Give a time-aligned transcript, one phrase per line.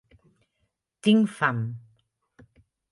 [1.09, 1.63] Tinc fam.